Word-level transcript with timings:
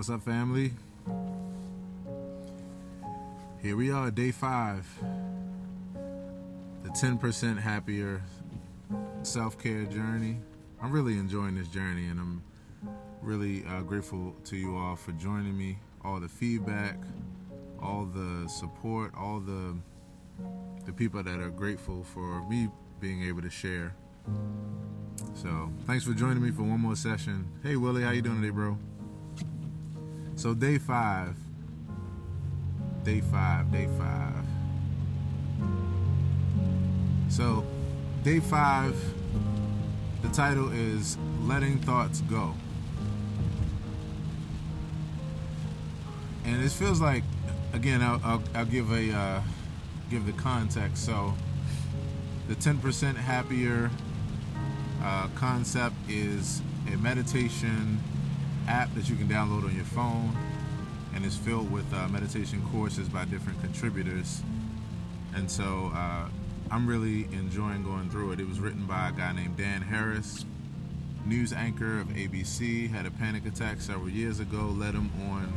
What's 0.00 0.08
up, 0.08 0.22
family? 0.22 0.72
Here 3.60 3.76
we 3.76 3.90
are, 3.90 4.10
day 4.10 4.30
five. 4.30 4.88
The 6.84 6.88
10% 6.88 7.58
happier 7.58 8.22
self 9.22 9.58
care 9.58 9.84
journey. 9.84 10.38
I'm 10.82 10.90
really 10.90 11.18
enjoying 11.18 11.54
this 11.54 11.68
journey, 11.68 12.06
and 12.06 12.18
I'm 12.18 12.42
really 13.20 13.62
uh, 13.66 13.82
grateful 13.82 14.34
to 14.44 14.56
you 14.56 14.74
all 14.74 14.96
for 14.96 15.12
joining 15.12 15.58
me. 15.58 15.76
All 16.02 16.18
the 16.18 16.30
feedback, 16.30 16.96
all 17.82 18.06
the 18.06 18.48
support, 18.48 19.12
all 19.14 19.38
the 19.38 19.76
the 20.86 20.94
people 20.94 21.22
that 21.22 21.40
are 21.40 21.50
grateful 21.50 22.04
for 22.04 22.42
me 22.48 22.70
being 23.00 23.22
able 23.24 23.42
to 23.42 23.50
share. 23.50 23.94
So, 25.34 25.70
thanks 25.86 26.06
for 26.06 26.14
joining 26.14 26.42
me 26.42 26.52
for 26.52 26.62
one 26.62 26.80
more 26.80 26.96
session. 26.96 27.46
Hey, 27.62 27.76
Willie, 27.76 28.02
how 28.02 28.12
you 28.12 28.22
doing 28.22 28.40
today, 28.40 28.48
bro? 28.48 28.78
So 30.40 30.54
day 30.54 30.78
five, 30.78 31.36
day 33.04 33.20
five, 33.20 33.70
day 33.70 33.86
five. 33.98 34.42
So 37.28 37.62
day 38.22 38.40
five, 38.40 38.96
the 40.22 40.30
title 40.30 40.72
is 40.72 41.18
Letting 41.42 41.78
Thoughts 41.80 42.22
Go. 42.22 42.54
And 46.46 46.64
it 46.64 46.70
feels 46.70 47.02
like, 47.02 47.22
again, 47.74 48.00
I'll, 48.00 48.22
I'll, 48.24 48.42
I'll 48.54 48.64
give 48.64 48.90
a 48.92 49.12
uh, 49.12 49.42
give 50.08 50.24
the 50.24 50.32
context. 50.32 51.04
So 51.04 51.34
the 52.48 52.54
10% 52.54 53.14
happier 53.14 53.90
uh, 55.02 55.28
concept 55.34 55.96
is 56.08 56.62
a 56.90 56.96
meditation 56.96 58.02
app 58.70 58.94
that 58.94 59.10
you 59.10 59.16
can 59.16 59.26
download 59.26 59.64
on 59.64 59.74
your 59.74 59.84
phone, 59.84 60.32
and 61.14 61.26
it's 61.26 61.36
filled 61.36 61.70
with 61.72 61.92
uh, 61.92 62.06
meditation 62.08 62.62
courses 62.70 63.08
by 63.08 63.24
different 63.24 63.60
contributors. 63.60 64.42
And 65.34 65.50
so 65.50 65.90
uh, 65.92 66.28
I'm 66.70 66.86
really 66.86 67.24
enjoying 67.32 67.82
going 67.82 68.08
through 68.10 68.30
it. 68.32 68.40
It 68.40 68.48
was 68.48 68.60
written 68.60 68.86
by 68.86 69.08
a 69.08 69.12
guy 69.12 69.32
named 69.32 69.56
Dan 69.56 69.82
Harris, 69.82 70.44
news 71.26 71.52
anchor 71.52 72.00
of 72.00 72.08
ABC, 72.08 72.88
had 72.88 73.06
a 73.06 73.10
panic 73.10 73.44
attack 73.44 73.80
several 73.80 74.08
years 74.08 74.38
ago, 74.38 74.72
led 74.78 74.94
him 74.94 75.10
on 75.28 75.52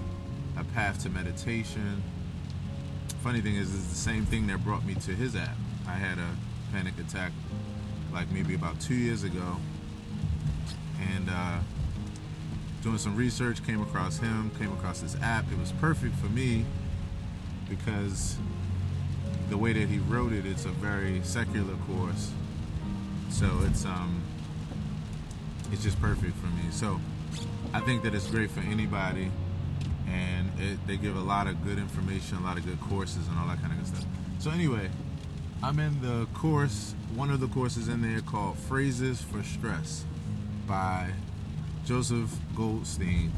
a 0.57 0.63
path 0.73 1.03
to 1.03 1.09
meditation. 1.11 2.01
Funny 3.21 3.41
thing 3.41 3.55
is, 3.55 3.73
it's 3.75 3.89
the 3.89 3.95
same 3.95 4.25
thing 4.25 4.47
that 4.47 4.63
brought 4.63 4.85
me 4.85 4.95
to 4.95 5.11
his 5.11 5.35
app. 5.35 5.55
I 5.87 5.93
had 5.93 6.17
a 6.17 6.35
panic 6.71 6.97
attack 6.97 7.31
like 8.11 8.31
maybe 8.31 8.55
about 8.55 8.79
two 8.79 8.95
years 8.95 9.23
ago, 9.23 9.57
and 11.13 11.29
uh, 11.29 11.59
doing 12.83 12.97
some 12.97 13.15
research, 13.15 13.65
came 13.65 13.81
across 13.81 14.17
him, 14.17 14.51
came 14.59 14.71
across 14.73 14.99
this 14.99 15.15
app. 15.21 15.45
It 15.51 15.57
was 15.57 15.71
perfect 15.73 16.15
for 16.15 16.27
me 16.27 16.65
because 17.69 18.37
the 19.49 19.57
way 19.57 19.73
that 19.73 19.87
he 19.87 19.99
wrote 19.99 20.33
it, 20.33 20.45
it's 20.45 20.65
a 20.65 20.69
very 20.69 21.21
secular 21.23 21.75
course. 21.87 22.31
So 23.29 23.47
it's 23.65 23.85
um 23.85 24.21
it's 25.71 25.81
just 25.81 25.99
perfect 26.01 26.35
for 26.37 26.47
me. 26.47 26.63
So 26.71 26.99
I 27.73 27.79
think 27.79 28.03
that 28.03 28.13
it's 28.13 28.27
great 28.29 28.51
for 28.51 28.59
anybody 28.59 29.31
and 30.07 30.51
it, 30.59 30.85
they 30.85 30.97
give 30.97 31.15
a 31.15 31.21
lot 31.21 31.47
of 31.47 31.63
good 31.63 31.77
information, 31.77 32.37
a 32.37 32.41
lot 32.41 32.57
of 32.57 32.65
good 32.65 32.79
courses 32.81 33.27
and 33.27 33.39
all 33.39 33.47
that 33.47 33.61
kind 33.61 33.71
of 33.71 33.79
good 33.79 33.87
stuff. 33.87 34.05
So 34.39 34.51
anyway, 34.51 34.89
I'm 35.63 35.79
in 35.79 36.01
the 36.01 36.27
course, 36.33 36.93
one 37.15 37.31
of 37.31 37.39
the 37.39 37.47
courses 37.47 37.87
in 37.87 38.01
there 38.01 38.19
called 38.21 38.57
Phrases 38.57 39.21
for 39.21 39.41
Stress 39.41 40.03
by 40.67 41.11
Joseph 41.85 42.33
Goldstein, 42.55 43.31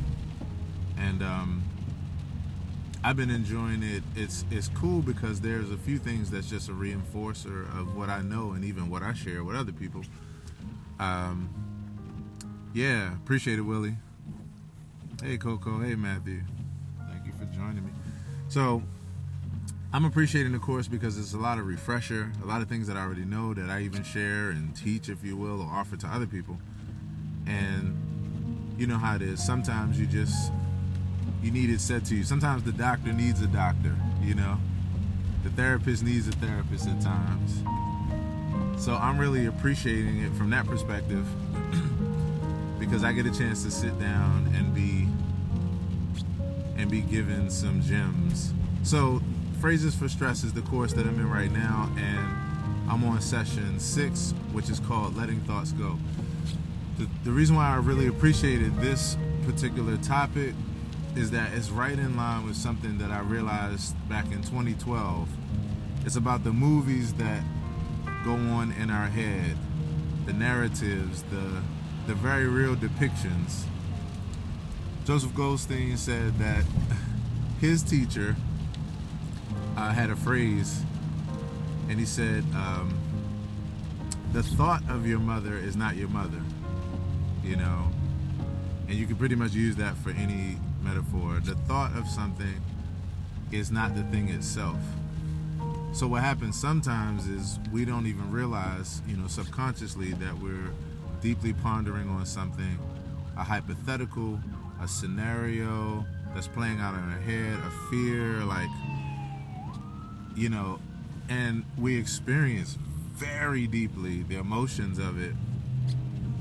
and 0.98 1.24
um, 1.24 1.64
I've 3.04 3.18
been 3.18 3.30
enjoying 3.32 3.84
it. 3.84 4.04
It's 4.16 4.46
it's 4.52 4.68
cool 4.70 5.02
because 5.02 5.42
there's 5.42 5.72
a 5.72 5.78
few 5.78 5.98
things 5.98 6.30
that's 6.30 6.50
just 6.50 6.70
a 6.70 6.72
reinforcer 6.72 7.64
of 7.80 7.96
what 7.96 8.10
I 8.10 8.22
know 8.22 8.52
and 8.52 8.64
even 8.64 8.90
what 8.90 9.02
I 9.04 9.14
share 9.14 9.44
with 9.44 9.56
other 9.56 9.72
people. 9.72 10.04
Um, 11.00 11.50
yeah, 12.74 13.14
appreciate 13.14 13.58
it, 13.58 13.64
Willie. 13.64 13.96
Hey, 15.24 15.38
Coco. 15.38 15.80
Hey, 15.80 15.96
Matthew. 15.96 16.42
Thank 17.10 17.26
you 17.26 17.34
for 17.34 17.46
joining 17.46 17.86
me. 17.86 17.92
So, 18.48 18.84
I'm 19.94 20.06
appreciating 20.06 20.52
the 20.52 20.60
course 20.60 20.88
because 20.88 21.18
it's 21.18 21.34
a 21.34 21.38
lot 21.38 21.58
of 21.58 21.66
refresher, 21.66 22.32
a 22.44 22.46
lot 22.46 22.62
of 22.62 22.68
things 22.68 22.88
that 22.88 22.98
I 22.98 23.02
already 23.02 23.26
know 23.26 23.54
that 23.54 23.70
I 23.70 23.82
even 23.82 24.04
share 24.04 24.50
and 24.50 24.76
teach, 24.76 25.10
if 25.10 25.24
you 25.24 25.38
will, 25.38 25.62
or 25.62 25.70
offer 25.72 25.96
to 25.98 26.08
other 26.08 26.28
people. 26.28 26.58
And 27.48 28.05
you 28.78 28.88
know 28.88 28.98
how 28.98 29.16
it 29.16 29.22
is. 29.22 29.44
Sometimes 29.44 30.00
you 30.00 30.06
just 30.06 30.52
you 31.42 31.52
need 31.52 31.70
it 31.70 31.80
said 31.80 32.06
to 32.06 32.16
you. 32.16 32.24
Sometimes 32.24 32.64
the 32.64 32.72
doctor 32.72 33.14
needs 33.14 33.42
a 33.42 33.48
doctor, 33.48 33.96
you 34.22 34.36
know. 34.36 34.58
The 35.44 35.50
therapist 35.52 36.04
needs 36.04 36.28
a 36.28 36.32
therapist 36.32 36.88
at 36.88 37.00
times. 37.02 37.64
So 38.84 38.96
I'm 38.96 39.18
really 39.18 39.46
appreciating 39.46 40.24
it 40.24 40.34
from 40.34 40.50
that 40.50 40.66
perspective 40.66 41.26
because 42.80 43.04
I 43.04 43.14
get 43.14 43.26
a 43.26 43.32
chance 43.32 43.64
to 43.64 43.72
sit 43.72 43.98
down 44.00 44.52
and 44.56 44.74
be 44.74 45.08
and 46.78 46.92
be 46.92 47.02
given 47.02 47.50
some 47.50 47.82
gems. 47.82 48.54
So 48.84 49.22
phrases 49.62 49.96
for 49.96 50.10
stress 50.10 50.44
is 50.44 50.52
the 50.52 50.62
course 50.64 50.94
that 50.94 51.06
I'm 51.06 51.20
in 51.20 51.30
right 51.30 51.52
now 51.52 51.90
and 51.98 52.92
I'm 52.92 53.04
on 53.06 53.22
session 53.22 53.80
6 53.80 54.34
which 54.52 54.70
is 54.70 54.80
called 54.80 55.16
letting 55.16 55.40
thoughts 55.42 55.72
go 55.72 55.98
the, 56.98 57.32
reason 57.32 57.56
why 57.56 57.70
I 57.70 57.76
really 57.78 58.08
appreciated 58.08 58.76
this 58.78 59.18
particular 59.46 59.98
topic 59.98 60.54
is 61.16 61.32
that 61.32 61.54
it's 61.54 61.70
right 61.70 61.98
in 61.98 62.16
line 62.16 62.46
with 62.46 62.56
something 62.56 62.98
that 62.98 63.12
I 63.12 63.20
realized 63.20 63.96
back 64.08 64.26
in 64.32 64.42
2012. 64.42 65.28
It's 66.06 66.16
about 66.16 66.44
the 66.44 66.54
movies 66.54 67.14
that 67.16 67.44
go 68.24 68.34
on 68.34 68.72
in 68.74 68.90
our 68.90 69.08
head, 69.08 69.58
the 70.26 70.34
narratives, 70.34 71.24
the 71.24 71.62
the 72.08 72.14
very 72.14 72.48
real 72.48 72.76
depictions. 72.76 73.64
Joseph 75.06 75.34
Goldstein 75.34 75.98
said 75.98 76.38
that 76.38 76.64
his 77.60 77.82
teacher 77.82 78.36
uh, 79.76 79.92
had 79.92 80.12
a 80.12 80.16
phrase, 80.16 80.84
and 81.90 82.00
he 82.00 82.06
said, 82.06 82.44
um, 82.54 82.94
"The 84.34 84.44
thought 84.44 84.84
of 84.88 85.08
your 85.08 85.20
mother 85.20 85.58
is 85.58 85.76
not 85.76 85.96
your 85.96 86.10
mother." 86.10 86.42
You 87.46 87.56
know, 87.56 87.92
and 88.88 88.98
you 88.98 89.06
can 89.06 89.16
pretty 89.16 89.36
much 89.36 89.54
use 89.54 89.76
that 89.76 89.96
for 89.98 90.10
any 90.10 90.58
metaphor. 90.82 91.40
The 91.44 91.56
thought 91.68 91.96
of 91.96 92.08
something 92.08 92.62
is 93.52 93.72
not 93.72 93.96
the 93.96 94.04
thing 94.04 94.30
itself. 94.30 94.80
So 95.94 96.08
what 96.08 96.24
happens 96.24 96.60
sometimes 96.60 97.28
is 97.28 97.60
we 97.72 97.86
don't 97.86 98.08
even 98.08 98.32
realize, 98.32 99.02
you 99.08 99.16
know, 99.16 99.28
subconsciously 99.28 100.14
that 100.14 100.38
we're 100.40 100.72
deeply 101.22 101.54
pondering 101.54 102.10
on 102.10 102.26
something, 102.26 102.78
a 103.38 103.44
hypothetical, 103.44 104.40
a 104.82 104.88
scenario 104.88 106.06
that's 106.34 106.48
playing 106.48 106.80
out 106.80 106.96
in 106.96 107.00
our 107.00 107.20
head, 107.20 107.58
a 107.60 107.90
fear, 107.90 108.44
like, 108.44 108.70
you 110.36 110.50
know, 110.50 110.80
and 111.30 111.64
we 111.78 111.98
experience 111.98 112.78
very 113.14 113.68
deeply 113.68 114.24
the 114.24 114.36
emotions 114.36 115.00
of 115.00 115.22
it 115.22 115.34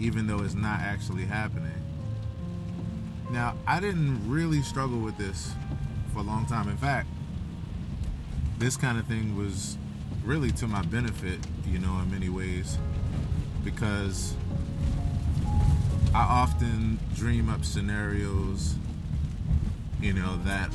even 0.01 0.27
though 0.27 0.41
it's 0.41 0.55
not 0.55 0.81
actually 0.81 1.25
happening. 1.25 1.73
Now, 3.31 3.57
I 3.67 3.81
didn't 3.81 4.29
really 4.29 4.63
struggle 4.63 4.99
with 4.99 5.17
this 5.17 5.53
for 6.13 6.21
a 6.21 6.23
long 6.23 6.47
time. 6.47 6.69
In 6.69 6.77
fact, 6.77 7.09
this 8.59 8.77
kind 8.77 8.99
of 8.99 9.07
thing 9.07 9.37
was 9.37 9.77
really 10.25 10.51
to 10.53 10.67
my 10.67 10.83
benefit, 10.83 11.39
you 11.67 11.79
know, 11.79 11.99
in 12.01 12.11
many 12.11 12.29
ways, 12.29 12.79
because 13.65 14.35
I 16.15 16.23
often 16.23 16.99
dream 17.15 17.49
up 17.49 17.65
scenarios, 17.65 18.77
you 20.01 20.13
know, 20.13 20.39
that 20.45 20.71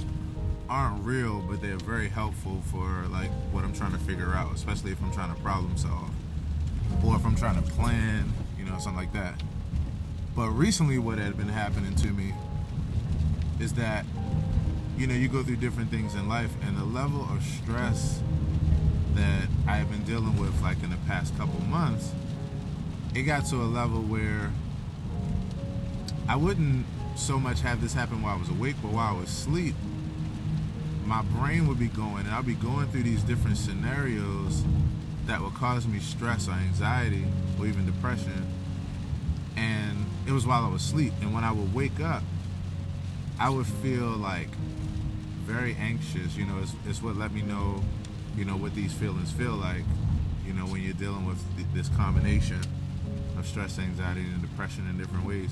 aren't 0.70 1.04
real, 1.04 1.42
but 1.42 1.62
they're 1.62 1.78
very 1.78 2.10
helpful 2.10 2.62
for 2.72 3.06
like 3.10 3.32
what 3.52 3.64
I'm 3.64 3.74
trying 3.74 3.94
to 3.94 3.98
figure 4.00 4.34
out, 4.34 4.54
especially 4.54 4.92
if 4.92 5.02
I'm 5.02 5.12
trying 5.14 5.34
to 5.34 5.42
problem 5.42 5.78
solve 5.78 6.12
or 7.04 7.16
if 7.16 7.26
I'm 7.26 7.36
trying 7.36 7.62
to 7.64 7.72
plan 7.72 8.34
know, 8.70 8.80
something 8.80 9.00
like 9.00 9.14
that. 9.14 9.42
But 10.36 10.50
recently, 10.50 10.98
what 10.98 11.18
had 11.18 11.38
been 11.38 11.50
happening 11.50 11.96
to 11.96 12.08
me 12.08 12.34
is 13.60 13.74
that, 13.74 14.06
you 14.98 15.08
know, 15.08 15.14
you 15.14 15.28
go 15.28 15.44
through 15.44 15.58
different 15.58 15.90
things 15.90 16.16
in 16.16 16.30
life, 16.30 16.52
and 16.66 16.78
the 16.78 16.86
level 16.86 17.24
of 17.24 17.44
stress 17.44 18.22
that 19.16 19.48
I 19.68 19.76
have 19.76 19.90
been 19.90 20.04
dealing 20.04 20.38
with, 20.40 20.62
like 20.62 20.82
in 20.84 20.90
the 20.90 20.98
past 21.08 21.38
couple 21.38 21.60
months, 21.62 22.12
it 23.16 23.24
got 23.24 23.46
to 23.48 23.58
a 23.58 23.66
level 23.66 24.02
where 24.02 24.52
I 26.28 26.36
wouldn't 26.36 26.86
so 27.16 27.40
much 27.40 27.62
have 27.62 27.82
this 27.82 27.94
happen 27.94 28.22
while 28.22 28.36
I 28.36 28.40
was 28.40 28.50
awake, 28.50 28.76
but 28.82 28.92
while 28.92 29.16
I 29.16 29.20
was 29.20 29.30
asleep, 29.30 29.76
my 31.06 31.24
brain 31.24 31.68
would 31.68 31.80
be 31.80 31.88
going, 31.88 32.26
and 32.26 32.30
I'd 32.30 32.46
be 32.46 32.54
going 32.54 32.88
through 32.88 33.04
these 33.04 33.24
different 33.24 33.58
scenarios 33.58 34.64
that 35.26 35.42
would 35.42 35.56
cause 35.56 35.88
me 35.88 36.00
stress 36.00 36.48
or 36.48 36.52
anxiety 36.52 37.26
or 37.60 37.66
even 37.66 37.86
depression 37.86 38.46
and 39.60 40.06
it 40.26 40.32
was 40.32 40.48
while 40.48 40.64
I 40.64 40.70
was 40.70 40.84
asleep. 40.84 41.14
And 41.22 41.34
when 41.34 41.44
I 41.44 41.52
would 41.52 41.74
wake 41.74 42.00
up, 42.00 42.24
I 43.40 43.50
would 43.50 43.68
feel 43.68 44.08
like 44.08 44.50
very 45.46 45.76
anxious. 45.76 46.38
You 46.38 46.46
know, 46.46 46.60
it's, 46.62 46.74
it's 46.88 47.04
what 47.04 47.18
let 47.18 47.34
me 47.34 47.42
know, 47.42 47.84
you 48.38 48.46
know, 48.46 48.56
what 48.56 48.74
these 48.74 48.94
feelings 48.94 49.32
feel 49.32 49.56
like. 49.56 49.84
You 50.46 50.54
know, 50.54 50.66
when 50.66 50.82
you're 50.82 50.94
dealing 50.94 51.26
with 51.26 51.40
th- 51.56 51.68
this 51.74 51.90
combination 51.90 52.62
of 53.38 53.46
stress, 53.46 53.78
anxiety, 53.80 54.22
and 54.22 54.42
depression 54.42 54.88
in 54.90 54.98
different 54.98 55.26
ways. 55.26 55.52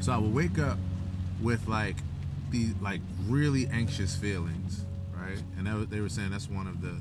So 0.00 0.12
I 0.12 0.18
would 0.18 0.34
wake 0.34 0.58
up 0.58 0.78
with 1.40 1.66
like 1.68 1.96
these 2.50 2.74
like 2.82 3.00
really 3.28 3.66
anxious 3.68 4.16
feelings, 4.16 4.84
right? 5.16 5.42
And 5.56 5.66
that, 5.66 5.90
they 5.90 6.00
were 6.00 6.08
saying 6.08 6.30
that's 6.30 6.50
one 6.50 6.66
of 6.66 6.82
the 6.82 7.00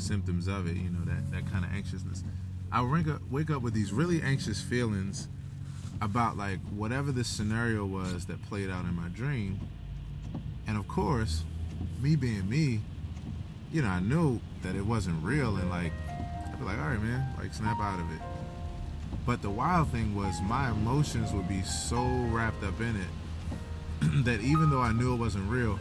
symptoms 0.00 0.48
of 0.48 0.66
it. 0.66 0.76
You 0.76 0.90
know, 0.90 1.04
that 1.04 1.30
that 1.32 1.52
kind 1.52 1.64
of 1.64 1.72
anxiousness. 1.72 2.24
I 2.72 2.82
wake 2.82 3.08
up 3.08 3.20
wake 3.30 3.50
up 3.50 3.62
with 3.62 3.74
these 3.74 3.92
really 3.92 4.22
anxious 4.22 4.60
feelings 4.60 5.28
about 6.00 6.36
like 6.36 6.58
whatever 6.70 7.12
the 7.12 7.24
scenario 7.24 7.84
was 7.84 8.26
that 8.26 8.42
played 8.48 8.70
out 8.70 8.84
in 8.84 8.94
my 8.94 9.08
dream. 9.08 9.60
And 10.66 10.76
of 10.76 10.88
course, 10.88 11.44
me 12.00 12.16
being 12.16 12.48
me, 12.48 12.80
you 13.72 13.82
know, 13.82 13.88
I 13.88 14.00
knew 14.00 14.40
that 14.62 14.74
it 14.74 14.84
wasn't 14.84 15.22
real 15.22 15.56
and 15.56 15.68
like 15.70 15.92
I'd 16.46 16.58
be 16.58 16.64
like, 16.64 16.78
all 16.78 16.88
right 16.88 17.02
man, 17.02 17.26
like 17.38 17.52
snap 17.52 17.78
out 17.80 18.00
of 18.00 18.10
it. 18.12 18.20
But 19.26 19.42
the 19.42 19.50
wild 19.50 19.88
thing 19.88 20.14
was 20.14 20.40
my 20.42 20.70
emotions 20.70 21.32
would 21.32 21.48
be 21.48 21.62
so 21.62 22.02
wrapped 22.30 22.62
up 22.64 22.80
in 22.80 22.96
it 22.96 24.24
that 24.24 24.40
even 24.40 24.70
though 24.70 24.80
I 24.80 24.92
knew 24.92 25.14
it 25.14 25.18
wasn't 25.18 25.50
real, 25.50 25.78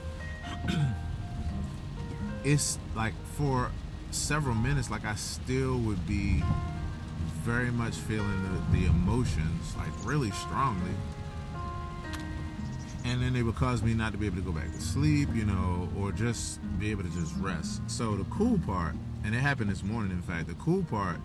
it's 2.44 2.78
like 2.96 3.14
for 3.36 3.72
several 4.12 4.56
minutes, 4.56 4.90
like 4.90 5.06
I 5.06 5.16
still 5.16 5.78
would 5.80 6.06
be 6.08 6.44
very 7.40 7.72
much 7.72 7.96
feeling 7.96 8.44
the, 8.44 8.80
the 8.80 8.86
emotions 8.86 9.76
like 9.78 9.90
really 10.04 10.32
strongly. 10.32 10.92
And 13.06 13.22
then 13.22 13.36
it 13.36 13.44
would 13.44 13.56
cause 13.56 13.82
me 13.82 13.94
not 13.94 14.12
to 14.12 14.18
be 14.18 14.26
able 14.26 14.38
to 14.38 14.42
go 14.42 14.52
back 14.52 14.72
to 14.72 14.82
sleep 14.82 15.30
you 15.34 15.46
know 15.46 15.90
or 15.98 16.12
just 16.12 16.60
be 16.80 16.92
able 16.92 17.04
to 17.04 17.10
just 17.10 17.36
rest. 17.38 17.82
So 17.88 18.16
the 18.16 18.26
cool 18.26 18.60
part 18.66 18.96
and 19.24 19.34
it 19.34 19.40
happened 19.40 19.70
this 19.70 19.84
morning 19.84 20.12
in 20.12 20.22
fact 20.22 20.48
the 20.48 20.54
cool 20.56 20.84
part 20.84 21.18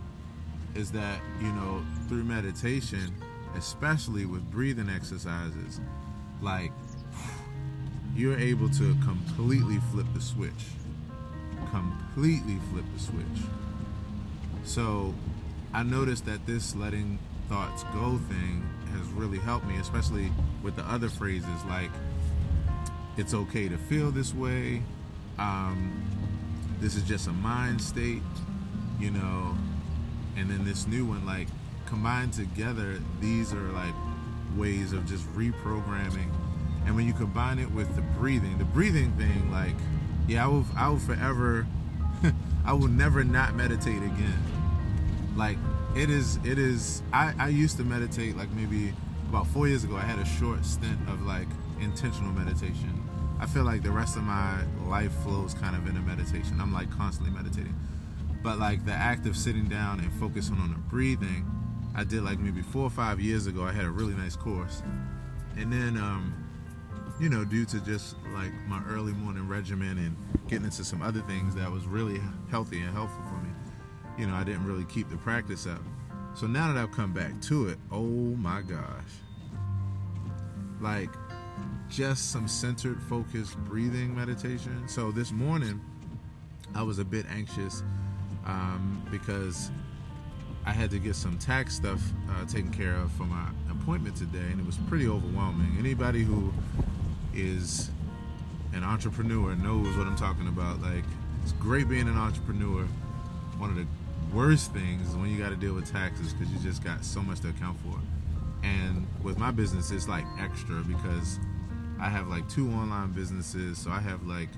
is 0.74 0.90
that 0.92 1.20
you 1.40 1.52
know 1.52 1.84
through 2.08 2.24
meditation 2.24 3.12
especially 3.56 4.26
with 4.26 4.48
breathing 4.50 4.88
exercises 4.88 5.80
like 6.40 6.72
you're 8.16 8.38
able 8.38 8.68
to 8.70 8.94
completely 9.04 9.78
flip 9.90 10.06
the 10.14 10.20
switch. 10.20 10.52
Completely 11.70 12.58
flip 12.70 12.84
the 12.94 13.00
switch. 13.00 13.44
So 14.64 15.12
I 15.74 15.82
noticed 15.82 16.24
that 16.26 16.46
this 16.46 16.76
letting 16.76 17.18
thoughts 17.48 17.82
go 17.92 18.16
thing 18.28 18.64
has 18.92 19.08
really 19.08 19.38
helped 19.38 19.66
me, 19.66 19.76
especially 19.78 20.30
with 20.62 20.76
the 20.76 20.84
other 20.84 21.08
phrases 21.08 21.64
like 21.68 21.90
it's 23.16 23.34
okay 23.34 23.68
to 23.68 23.76
feel 23.76 24.12
this 24.12 24.32
way. 24.32 24.84
Um, 25.36 26.00
this 26.78 26.94
is 26.94 27.02
just 27.02 27.26
a 27.26 27.32
mind 27.32 27.82
state, 27.82 28.22
you 29.00 29.10
know. 29.10 29.56
And 30.36 30.48
then 30.48 30.64
this 30.64 30.86
new 30.86 31.04
one, 31.06 31.26
like 31.26 31.48
combined 31.86 32.34
together, 32.34 33.00
these 33.20 33.52
are 33.52 33.72
like 33.72 33.94
ways 34.56 34.92
of 34.92 35.04
just 35.06 35.26
reprogramming. 35.34 36.32
And 36.86 36.94
when 36.94 37.04
you 37.04 37.14
combine 37.14 37.58
it 37.58 37.70
with 37.72 37.92
the 37.96 38.02
breathing, 38.02 38.58
the 38.58 38.64
breathing 38.64 39.10
thing, 39.14 39.50
like, 39.50 39.74
yeah, 40.28 40.44
I 40.44 40.46
will, 40.46 40.64
I 40.76 40.88
will 40.88 41.00
forever, 41.00 41.66
I 42.64 42.74
will 42.74 42.86
never 42.86 43.24
not 43.24 43.56
meditate 43.56 44.02
again 44.04 44.53
like 45.36 45.58
it 45.96 46.10
is 46.10 46.38
it 46.44 46.58
is 46.58 47.02
I, 47.12 47.34
I 47.38 47.48
used 47.48 47.76
to 47.78 47.84
meditate 47.84 48.36
like 48.36 48.50
maybe 48.52 48.94
about 49.28 49.46
four 49.48 49.66
years 49.66 49.84
ago 49.84 49.96
i 49.96 50.02
had 50.02 50.18
a 50.18 50.24
short 50.24 50.64
stint 50.64 50.98
of 51.08 51.22
like 51.22 51.48
intentional 51.80 52.32
meditation. 52.32 53.02
I 53.40 53.46
feel 53.46 53.64
like 53.64 53.82
the 53.82 53.90
rest 53.90 54.16
of 54.16 54.22
my 54.22 54.62
life 54.86 55.12
flows 55.22 55.54
kind 55.54 55.76
of 55.76 55.86
in 55.88 55.96
a 55.96 56.00
meditation. 56.00 56.60
I'm 56.60 56.72
like 56.72 56.90
constantly 56.90 57.34
meditating. 57.34 57.74
But 58.42 58.58
like 58.58 58.84
the 58.84 58.92
act 58.92 59.26
of 59.26 59.36
sitting 59.36 59.68
down 59.68 60.00
and 60.00 60.12
focusing 60.14 60.56
on 60.56 60.72
the 60.72 60.78
breathing 60.78 61.50
i 61.96 62.02
did 62.02 62.24
like 62.24 62.40
maybe 62.40 62.60
four 62.60 62.82
or 62.82 62.90
five 62.90 63.20
years 63.20 63.46
ago 63.46 63.62
i 63.62 63.70
had 63.70 63.84
a 63.84 63.90
really 63.90 64.14
nice 64.14 64.36
course. 64.36 64.82
And 65.56 65.72
then 65.72 65.96
um 65.96 66.34
you 67.20 67.28
know 67.28 67.44
due 67.44 67.64
to 67.66 67.80
just 67.80 68.16
like 68.34 68.52
my 68.66 68.82
early 68.88 69.12
morning 69.12 69.46
regimen 69.46 69.98
and 69.98 70.16
getting 70.48 70.64
into 70.64 70.84
some 70.84 71.00
other 71.00 71.20
things 71.22 71.54
that 71.54 71.70
was 71.70 71.86
really 71.86 72.20
healthy 72.50 72.80
and 72.80 72.92
helpful 72.92 73.22
for 73.28 73.36
me 73.36 73.43
you 74.18 74.26
know, 74.26 74.34
I 74.34 74.44
didn't 74.44 74.66
really 74.66 74.84
keep 74.84 75.10
the 75.10 75.16
practice 75.16 75.66
up. 75.66 75.82
So 76.34 76.46
now 76.46 76.72
that 76.72 76.80
I've 76.80 76.92
come 76.92 77.12
back 77.12 77.40
to 77.42 77.68
it, 77.68 77.78
oh 77.92 78.02
my 78.02 78.62
gosh. 78.62 78.80
Like 80.80 81.10
just 81.88 82.32
some 82.32 82.48
centered, 82.48 83.00
focused 83.02 83.56
breathing 83.58 84.14
meditation. 84.14 84.88
So 84.88 85.12
this 85.12 85.30
morning, 85.32 85.80
I 86.74 86.82
was 86.82 86.98
a 86.98 87.04
bit 87.04 87.26
anxious 87.30 87.82
um, 88.46 89.06
because 89.10 89.70
I 90.66 90.72
had 90.72 90.90
to 90.90 90.98
get 90.98 91.14
some 91.14 91.38
tax 91.38 91.76
stuff 91.76 92.00
uh, 92.30 92.44
taken 92.46 92.70
care 92.70 92.96
of 92.96 93.12
for 93.12 93.24
my 93.24 93.48
appointment 93.70 94.16
today, 94.16 94.50
and 94.50 94.58
it 94.58 94.66
was 94.66 94.76
pretty 94.88 95.06
overwhelming. 95.06 95.76
Anybody 95.78 96.22
who 96.22 96.52
is 97.34 97.90
an 98.72 98.82
entrepreneur 98.82 99.54
knows 99.54 99.96
what 99.96 100.06
I'm 100.06 100.16
talking 100.16 100.48
about. 100.48 100.80
Like, 100.82 101.04
it's 101.42 101.52
great 101.52 101.88
being 101.88 102.08
an 102.08 102.16
entrepreneur. 102.16 102.84
One 103.58 103.70
of 103.70 103.76
the 103.76 103.86
worst 104.34 104.72
things 104.72 105.08
is 105.08 105.16
when 105.16 105.30
you 105.30 105.38
got 105.38 105.50
to 105.50 105.56
deal 105.56 105.74
with 105.74 105.90
taxes 105.90 106.32
because 106.32 106.52
you 106.52 106.58
just 106.58 106.82
got 106.82 107.04
so 107.04 107.22
much 107.22 107.40
to 107.40 107.48
account 107.50 107.78
for. 107.80 107.98
And 108.64 109.06
with 109.22 109.38
my 109.38 109.50
business, 109.50 109.90
it's 109.90 110.08
like 110.08 110.24
extra 110.38 110.82
because 110.82 111.38
I 112.00 112.08
have 112.08 112.28
like 112.28 112.48
two 112.48 112.68
online 112.70 113.12
businesses, 113.12 113.78
so 113.78 113.90
I 113.90 114.00
have 114.00 114.26
like 114.26 114.48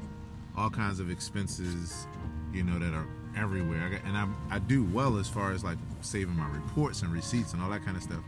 all 0.57 0.71
kinds 0.71 0.99
of 1.01 1.11
expenses, 1.11 2.07
you 2.53 2.63
know, 2.63 2.79
that 2.79 2.95
are 2.95 3.07
everywhere. 3.37 3.83
I 3.85 3.89
got, 3.91 4.05
and 4.05 4.17
I 4.17 4.27
I 4.51 4.59
do 4.61 4.85
well 4.85 5.19
as 5.19 5.29
far 5.29 5.53
as 5.53 5.63
like 5.63 5.79
saving 6.01 6.37
my 6.37 6.49
reports 6.49 7.03
and 7.03 7.13
receipts 7.13 7.53
and 7.53 7.63
all 7.63 7.69
that 7.71 7.85
kind 7.85 7.97
of 7.97 8.03
stuff. 8.03 8.23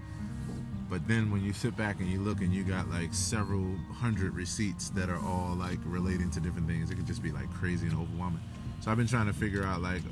But 0.91 1.07
then 1.07 1.31
when 1.31 1.43
you 1.45 1.53
sit 1.53 1.77
back 1.77 2.01
and 2.01 2.09
you 2.09 2.21
look 2.21 2.41
and 2.41 2.53
you 2.53 2.65
got 2.65 2.91
like 2.91 3.15
several 3.15 3.77
hundred 3.93 4.35
receipts 4.35 4.91
that 4.91 5.09
are 5.09 5.21
all 5.25 5.55
like 5.55 5.79
relating 5.85 6.31
to 6.33 6.41
different 6.41 6.67
things, 6.67 6.91
it 6.91 6.97
could 6.97 7.07
just 7.07 7.23
be 7.23 7.31
like 7.31 7.51
crazy 7.53 7.87
and 7.87 7.97
overwhelming. 7.97 8.43
So 8.81 8.91
I've 8.91 8.97
been 8.97 9.07
trying 9.07 9.27
to 9.27 9.33
figure 9.33 9.65
out 9.65 9.81
like 9.81 10.03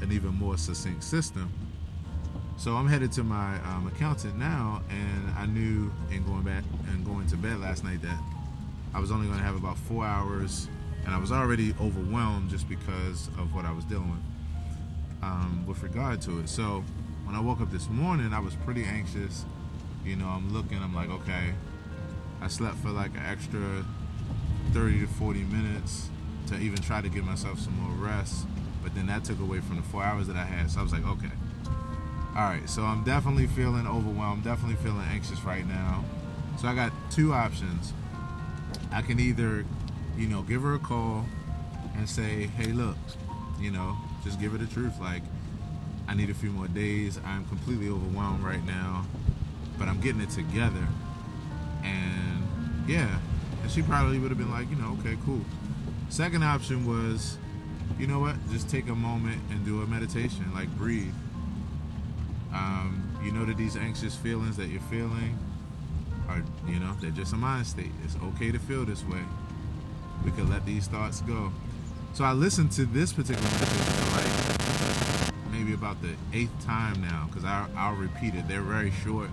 an 0.00 0.12
even 0.12 0.34
more 0.34 0.56
succinct 0.56 1.04
system. 1.04 1.52
So 2.56 2.76
I'm 2.76 2.88
headed 2.88 3.10
to 3.12 3.22
my 3.22 3.56
um, 3.62 3.86
accountant 3.86 4.36
now, 4.36 4.82
and 4.90 5.30
I 5.38 5.46
knew 5.46 5.90
in 6.10 6.24
going 6.24 6.42
back 6.42 6.64
and 6.88 7.04
going 7.04 7.26
to 7.28 7.36
bed 7.36 7.60
last 7.60 7.84
night 7.84 8.02
that 8.02 8.18
I 8.92 9.00
was 9.00 9.10
only 9.10 9.26
going 9.26 9.38
to 9.38 9.44
have 9.44 9.56
about 9.56 9.78
four 9.78 10.04
hours, 10.04 10.68
and 11.04 11.14
I 11.14 11.18
was 11.18 11.32
already 11.32 11.74
overwhelmed 11.80 12.50
just 12.50 12.68
because 12.68 13.28
of 13.38 13.54
what 13.54 13.64
I 13.64 13.72
was 13.72 13.84
dealing 13.84 14.10
with 14.10 14.20
um, 15.22 15.64
with 15.66 15.82
regard 15.82 16.20
to 16.22 16.40
it. 16.40 16.48
So 16.48 16.84
when 17.24 17.34
I 17.34 17.40
woke 17.40 17.60
up 17.60 17.70
this 17.70 17.88
morning, 17.88 18.32
I 18.32 18.40
was 18.40 18.54
pretty 18.56 18.84
anxious. 18.84 19.44
You 20.04 20.16
know, 20.16 20.26
I'm 20.26 20.52
looking, 20.52 20.78
I'm 20.78 20.94
like, 20.94 21.10
okay, 21.10 21.52
I 22.40 22.48
slept 22.48 22.76
for 22.76 22.90
like 22.90 23.12
an 23.12 23.24
extra 23.26 23.84
30 24.72 25.00
to 25.00 25.06
40 25.06 25.40
minutes 25.44 26.08
to 26.48 26.58
even 26.58 26.78
try 26.78 27.00
to 27.00 27.08
give 27.08 27.24
myself 27.24 27.58
some 27.58 27.78
more 27.80 28.06
rest 28.06 28.46
but 28.82 28.94
then 28.94 29.06
that 29.06 29.24
took 29.24 29.40
away 29.40 29.60
from 29.60 29.76
the 29.76 29.82
four 29.82 30.02
hours 30.02 30.26
that 30.26 30.36
I 30.36 30.44
had. 30.44 30.70
So 30.70 30.80
I 30.80 30.82
was 30.82 30.92
like, 30.92 31.06
okay. 31.06 31.30
All 32.36 32.44
right, 32.44 32.68
so 32.68 32.82
I'm 32.82 33.02
definitely 33.02 33.46
feeling 33.48 33.86
overwhelmed, 33.86 34.44
definitely 34.44 34.76
feeling 34.76 35.04
anxious 35.10 35.42
right 35.42 35.66
now. 35.66 36.04
So 36.60 36.68
I 36.68 36.74
got 36.74 36.92
two 37.10 37.32
options. 37.32 37.92
I 38.92 39.02
can 39.02 39.18
either, 39.18 39.64
you 40.16 40.28
know, 40.28 40.42
give 40.42 40.62
her 40.62 40.74
a 40.74 40.78
call 40.78 41.26
and 41.96 42.08
say, 42.08 42.46
hey, 42.56 42.72
look, 42.72 42.96
you 43.58 43.70
know, 43.70 43.96
just 44.24 44.40
give 44.40 44.52
her 44.52 44.58
the 44.58 44.66
truth. 44.66 45.00
Like, 45.00 45.22
I 46.06 46.14
need 46.14 46.30
a 46.30 46.34
few 46.34 46.50
more 46.50 46.68
days. 46.68 47.18
I'm 47.24 47.44
completely 47.46 47.88
overwhelmed 47.88 48.44
right 48.44 48.64
now, 48.64 49.06
but 49.78 49.88
I'm 49.88 50.00
getting 50.00 50.20
it 50.20 50.30
together. 50.30 50.86
And 51.82 52.44
yeah, 52.88 53.18
and 53.62 53.70
she 53.70 53.82
probably 53.82 54.18
would 54.18 54.30
have 54.30 54.38
been 54.38 54.50
like, 54.50 54.70
you 54.70 54.76
know, 54.76 54.96
okay, 55.00 55.16
cool. 55.24 55.40
Second 56.08 56.42
option 56.44 56.86
was 56.86 57.38
you 58.00 58.06
know 58.06 58.18
what? 58.18 58.34
Just 58.50 58.70
take 58.70 58.88
a 58.88 58.94
moment 58.94 59.42
and 59.50 59.62
do 59.62 59.82
a 59.82 59.86
meditation, 59.86 60.50
like 60.54 60.70
breathe. 60.78 61.12
Um, 62.52 63.20
you 63.22 63.30
know 63.30 63.44
that 63.44 63.58
these 63.58 63.76
anxious 63.76 64.16
feelings 64.16 64.56
that 64.56 64.68
you're 64.68 64.80
feeling 64.82 65.38
are, 66.26 66.42
you 66.66 66.80
know, 66.80 66.96
they're 67.00 67.10
just 67.10 67.34
a 67.34 67.36
mind 67.36 67.66
state. 67.66 67.92
It's 68.02 68.16
okay 68.24 68.50
to 68.50 68.58
feel 68.58 68.86
this 68.86 69.04
way. 69.04 69.20
We 70.24 70.30
can 70.30 70.48
let 70.48 70.64
these 70.64 70.86
thoughts 70.86 71.20
go. 71.20 71.52
So 72.14 72.24
I 72.24 72.32
listened 72.32 72.72
to 72.72 72.86
this 72.86 73.12
particular 73.12 73.48
meditation 73.50 74.12
like 74.14 75.52
maybe 75.52 75.74
about 75.74 76.00
the 76.00 76.14
eighth 76.32 76.64
time 76.64 77.02
now, 77.02 77.28
because 77.28 77.44
I'll 77.44 77.96
repeat 77.96 78.34
it. 78.34 78.48
They're 78.48 78.62
very 78.62 78.92
short. 79.04 79.28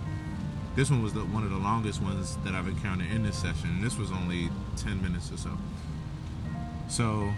This 0.76 0.90
one 0.90 1.02
was 1.02 1.14
the, 1.14 1.20
one 1.20 1.42
of 1.42 1.50
the 1.50 1.56
longest 1.56 2.02
ones 2.02 2.36
that 2.44 2.54
I've 2.54 2.68
encountered 2.68 3.10
in 3.10 3.22
this 3.22 3.36
session, 3.36 3.70
and 3.70 3.82
this 3.82 3.96
was 3.96 4.12
only 4.12 4.50
10 4.76 5.02
minutes 5.02 5.32
or 5.32 5.38
so. 5.38 5.50
So 6.88 7.32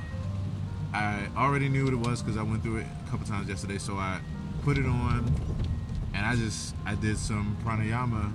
I 0.92 1.28
already 1.36 1.68
knew 1.68 1.84
what 1.84 1.92
it 1.92 1.98
was 1.98 2.22
because 2.22 2.36
I 2.36 2.42
went 2.42 2.62
through 2.62 2.78
it 2.78 2.86
a 3.06 3.10
couple 3.10 3.26
times 3.26 3.48
yesterday. 3.48 3.78
So 3.78 3.94
I 3.94 4.20
put 4.62 4.76
it 4.76 4.86
on, 4.86 5.32
and 6.14 6.26
I 6.26 6.34
just 6.36 6.74
I 6.84 6.94
did 6.94 7.16
some 7.18 7.56
pranayama 7.64 8.32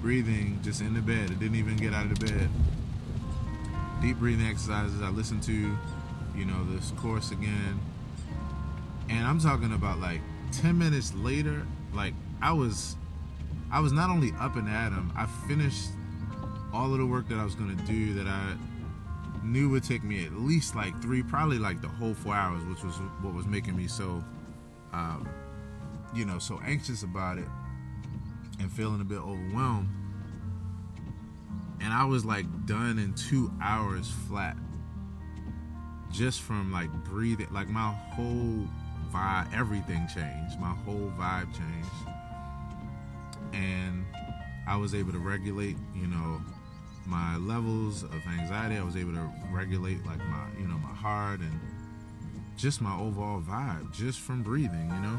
breathing 0.00 0.60
just 0.62 0.80
in 0.82 0.94
the 0.94 1.00
bed. 1.00 1.30
I 1.30 1.34
didn't 1.34 1.56
even 1.56 1.76
get 1.76 1.94
out 1.94 2.06
of 2.06 2.18
the 2.18 2.26
bed, 2.26 2.48
deep 4.02 4.18
breathing 4.18 4.46
exercises. 4.46 5.00
I 5.00 5.08
listened 5.08 5.42
to, 5.44 5.52
you 5.52 6.44
know, 6.44 6.64
this 6.74 6.90
course 6.92 7.30
again. 7.30 7.80
And 9.08 9.26
I'm 9.26 9.38
talking 9.38 9.72
about 9.72 9.98
like 9.98 10.20
10 10.52 10.76
minutes 10.78 11.14
later, 11.14 11.66
like 11.94 12.14
I 12.42 12.52
was 12.52 12.96
I 13.70 13.80
was 13.80 13.92
not 13.92 14.10
only 14.10 14.32
up 14.38 14.56
and 14.56 14.68
at 14.68 14.92
'em, 14.92 15.12
I 15.16 15.26
finished 15.48 15.88
all 16.72 16.92
of 16.92 16.98
the 16.98 17.06
work 17.06 17.28
that 17.28 17.38
I 17.38 17.44
was 17.44 17.54
gonna 17.54 17.74
do 17.86 18.14
that 18.14 18.26
I 18.26 18.56
knew 19.44 19.68
it 19.68 19.72
would 19.72 19.84
take 19.84 20.02
me 20.02 20.24
at 20.24 20.32
least 20.32 20.74
like 20.74 21.00
three, 21.02 21.22
probably 21.22 21.58
like 21.58 21.82
the 21.82 21.88
whole 21.88 22.14
four 22.14 22.34
hours, 22.34 22.64
which 22.64 22.82
was 22.82 22.94
what 23.20 23.34
was 23.34 23.46
making 23.46 23.76
me 23.76 23.86
so, 23.86 24.24
um, 24.92 25.28
you 26.14 26.24
know, 26.24 26.38
so 26.38 26.60
anxious 26.64 27.02
about 27.02 27.38
it 27.38 27.46
and 28.60 28.72
feeling 28.72 29.00
a 29.00 29.04
bit 29.04 29.18
overwhelmed. 29.18 29.88
And 31.80 31.92
I 31.92 32.04
was 32.04 32.24
like 32.24 32.46
done 32.66 32.98
in 32.98 33.12
two 33.14 33.52
hours 33.62 34.10
flat, 34.28 34.56
just 36.10 36.40
from 36.40 36.72
like 36.72 36.90
breathing. 37.04 37.48
Like 37.50 37.68
my 37.68 37.92
whole 38.12 38.66
vibe, 39.12 39.52
everything 39.54 40.08
changed. 40.14 40.58
My 40.58 40.74
whole 40.84 41.12
vibe 41.18 41.52
changed, 41.54 41.90
and 43.52 44.06
I 44.66 44.76
was 44.76 44.94
able 44.94 45.12
to 45.12 45.18
regulate, 45.18 45.76
you 45.94 46.06
know, 46.06 46.40
my 47.06 47.36
levels 47.36 48.02
of 48.02 48.20
anxiety. 48.26 48.76
I 48.76 48.82
was 48.82 48.96
able 48.96 49.12
to 49.12 49.30
regulate 49.50 50.04
like 50.06 50.18
my, 50.18 50.46
you 50.58 50.66
know, 50.66 50.78
my 50.78 50.94
heart 50.94 51.40
and 51.40 51.60
just 52.56 52.80
my 52.80 52.96
overall 52.98 53.40
vibe 53.40 53.92
just 53.92 54.20
from 54.20 54.42
breathing, 54.42 54.88
you 54.88 55.00
know. 55.00 55.18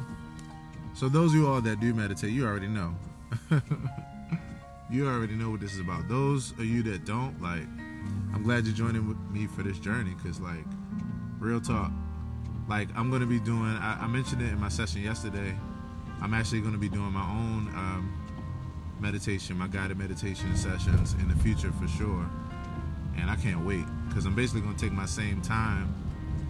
So 0.94 1.10
those 1.10 1.32
of 1.32 1.40
you 1.40 1.48
all 1.48 1.62
that 1.62 1.80
do 1.80 1.94
meditate, 1.94 2.32
you 2.32 2.46
already 2.46 2.68
know. 2.68 2.96
you 4.90 5.08
already 5.08 5.34
know 5.34 5.50
what 5.50 5.60
this 5.60 5.74
is 5.74 5.80
about. 5.80 6.08
Those 6.08 6.52
of 6.52 6.66
you 6.66 6.84
that 6.84 7.06
don't, 7.06 7.42
like, 7.42 7.64
I'm 8.34 8.44
glad 8.44 8.66
you're 8.66 8.76
joining 8.76 9.08
with 9.08 9.20
me 9.30 9.48
for 9.48 9.64
this 9.64 9.80
journey 9.80 10.16
because, 10.16 10.40
like, 10.40 10.66
real 11.40 11.60
talk, 11.60 11.92
like, 12.70 12.88
I'm 12.96 13.12
gonna 13.12 13.26
be 13.26 13.40
doing. 13.40 13.78
I, 13.78 14.00
I 14.02 14.08
mentioned 14.08 14.42
it 14.42 14.50
in 14.50 14.60
my 14.60 14.70
session 14.70 15.02
yesterday. 15.02 15.56
I'm 16.22 16.34
actually 16.34 16.62
gonna 16.62 16.78
be 16.78 16.90
doing 16.90 17.12
my 17.12 17.30
own 17.30 17.68
um, 17.76 18.25
meditation, 19.00 19.58
my 19.58 19.68
guided 19.68 19.98
meditation 19.98 20.56
sessions 20.56 21.14
in 21.14 21.28
the 21.28 21.36
future 21.36 21.72
for 21.72 21.88
sure. 21.88 22.26
And 23.18 23.30
I 23.30 23.36
can't 23.36 23.66
wait 23.66 23.86
because 24.08 24.26
I'm 24.26 24.36
basically 24.36 24.62
going 24.62 24.76
to 24.76 24.82
take 24.82 24.94
my 24.94 25.06
same 25.06 25.42
time 25.42 25.94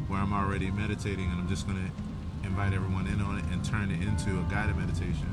where 0.07 0.19
I'm 0.19 0.33
already 0.33 0.71
meditating 0.71 1.29
and 1.31 1.39
I'm 1.39 1.47
just 1.47 1.67
going 1.67 1.77
to 1.77 2.47
invite 2.47 2.73
everyone 2.73 3.07
in 3.07 3.21
on 3.21 3.37
it 3.37 3.45
and 3.45 3.63
turn 3.63 3.91
it 3.91 4.01
into 4.01 4.39
a 4.39 4.43
guided 4.49 4.77
meditation 4.77 5.29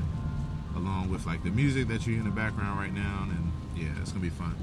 along 0.75 1.09
with 1.09 1.25
like 1.25 1.43
the 1.43 1.51
music 1.51 1.87
that 1.87 2.05
you 2.05 2.13
hear 2.13 2.23
in 2.23 2.29
the 2.29 2.35
background 2.35 2.79
right 2.79 2.93
now. 2.93 3.27
And 3.29 3.51
yeah, 3.75 3.89
it's 4.01 4.11
going 4.11 4.23
to 4.23 4.29
be 4.29 4.35
fun. 4.35 4.55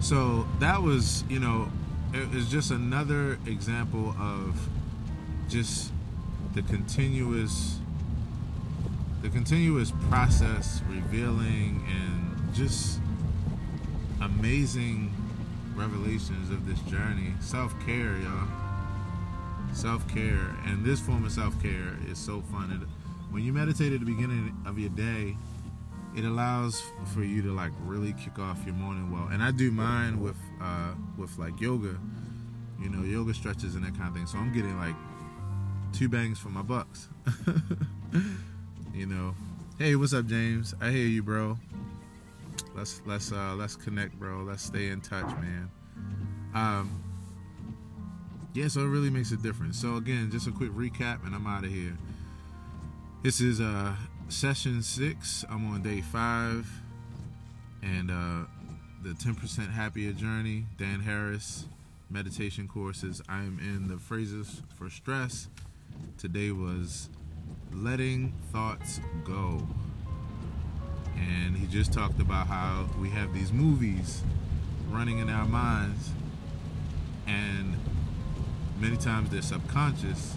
So 0.00 0.46
that 0.60 0.82
was, 0.82 1.24
you 1.28 1.38
know, 1.38 1.70
it 2.12 2.30
was 2.32 2.48
just 2.50 2.70
another 2.70 3.38
example 3.46 4.14
of 4.18 4.68
just 5.48 5.92
the 6.54 6.62
continuous 6.62 7.78
the 9.26 9.32
continuous 9.32 9.92
process 10.08 10.82
revealing 10.88 11.84
and 11.90 12.54
just 12.54 13.00
amazing 14.22 15.12
revelations 15.74 16.48
of 16.50 16.64
this 16.64 16.78
journey. 16.82 17.32
Self 17.40 17.74
care, 17.84 18.16
y'all. 18.18 18.48
Self 19.72 20.06
care. 20.06 20.54
And 20.66 20.84
this 20.84 21.00
form 21.00 21.24
of 21.24 21.32
self 21.32 21.60
care 21.60 21.98
is 22.08 22.18
so 22.18 22.40
fun. 22.52 22.88
When 23.30 23.42
you 23.42 23.52
meditate 23.52 23.92
at 23.92 23.98
the 23.98 24.06
beginning 24.06 24.56
of 24.64 24.78
your 24.78 24.90
day, 24.90 25.36
it 26.16 26.24
allows 26.24 26.80
for 27.12 27.24
you 27.24 27.42
to 27.42 27.52
like 27.52 27.72
really 27.80 28.12
kick 28.12 28.38
off 28.38 28.64
your 28.64 28.76
morning 28.76 29.10
well. 29.10 29.26
And 29.32 29.42
I 29.42 29.50
do 29.50 29.72
mine 29.72 30.20
with 30.20 30.36
uh, 30.62 30.92
with 31.18 31.36
like 31.36 31.60
yoga, 31.60 31.98
you 32.80 32.90
know, 32.90 33.02
yoga 33.02 33.34
stretches 33.34 33.74
and 33.74 33.84
that 33.84 33.96
kind 33.98 34.08
of 34.08 34.14
thing. 34.14 34.26
So 34.26 34.38
I'm 34.38 34.52
getting 34.52 34.78
like 34.78 34.94
two 35.92 36.08
bangs 36.08 36.38
for 36.38 36.50
my 36.50 36.62
bucks. 36.62 37.08
you 38.96 39.04
know. 39.04 39.34
Hey, 39.78 39.94
what's 39.94 40.14
up, 40.14 40.26
James? 40.26 40.74
I 40.80 40.90
hear 40.90 41.06
you, 41.06 41.22
bro. 41.22 41.58
Let's 42.74 43.02
let's 43.04 43.30
uh 43.30 43.54
let's 43.54 43.76
connect, 43.76 44.18
bro. 44.18 44.42
Let's 44.42 44.62
stay 44.62 44.88
in 44.88 45.02
touch, 45.02 45.26
man. 45.36 45.70
Um 46.54 47.02
yeah, 48.54 48.68
so 48.68 48.80
it 48.80 48.86
really 48.86 49.10
makes 49.10 49.32
a 49.32 49.36
difference. 49.36 49.78
So 49.78 49.96
again, 49.96 50.30
just 50.30 50.46
a 50.46 50.50
quick 50.50 50.70
recap 50.70 51.26
and 51.26 51.34
I'm 51.34 51.46
out 51.46 51.64
of 51.64 51.70
here. 51.70 51.96
This 53.22 53.42
is 53.42 53.60
uh 53.60 53.94
session 54.28 54.82
six. 54.82 55.44
I'm 55.50 55.70
on 55.72 55.82
day 55.82 56.00
five. 56.00 56.66
And 57.82 58.10
uh 58.10 58.46
the 59.02 59.10
10% 59.10 59.70
happier 59.70 60.12
journey, 60.12 60.64
Dan 60.78 61.00
Harris 61.00 61.66
meditation 62.10 62.66
courses. 62.66 63.20
I 63.28 63.40
am 63.40 63.58
in 63.60 63.88
the 63.88 63.98
phrases 63.98 64.62
for 64.76 64.88
stress. 64.88 65.48
Today 66.18 66.50
was 66.50 67.10
letting 67.72 68.32
thoughts 68.52 69.00
go. 69.24 69.66
And 71.16 71.56
he 71.56 71.66
just 71.66 71.92
talked 71.92 72.20
about 72.20 72.46
how 72.46 72.86
we 73.00 73.10
have 73.10 73.32
these 73.32 73.52
movies 73.52 74.22
running 74.90 75.18
in 75.18 75.28
our 75.28 75.46
minds, 75.46 76.10
and 77.26 77.76
many 78.78 78.96
times 78.96 79.30
they're 79.30 79.42
subconscious, 79.42 80.36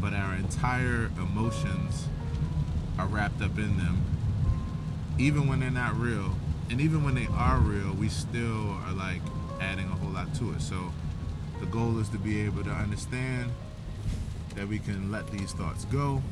but 0.00 0.12
our 0.14 0.34
entire 0.34 1.10
emotions 1.18 2.06
are 2.98 3.06
wrapped 3.06 3.42
up 3.42 3.58
in 3.58 3.76
them, 3.76 4.02
even 5.18 5.46
when 5.46 5.60
they're 5.60 5.70
not 5.70 5.94
real. 5.96 6.34
And 6.70 6.80
even 6.80 7.04
when 7.04 7.14
they 7.14 7.26
are 7.34 7.58
real, 7.58 7.92
we 7.92 8.08
still 8.08 8.70
are 8.86 8.92
like 8.92 9.20
adding 9.60 9.86
a 9.86 9.94
whole 9.94 10.10
lot 10.10 10.34
to 10.36 10.52
it. 10.52 10.62
So 10.62 10.92
the 11.58 11.66
goal 11.66 11.98
is 11.98 12.08
to 12.10 12.18
be 12.18 12.40
able 12.42 12.64
to 12.64 12.70
understand 12.70 13.50
that 14.56 14.68
we 14.68 14.78
can 14.78 15.10
let 15.10 15.30
these 15.30 15.52
thoughts 15.52 15.84
go 15.86 16.22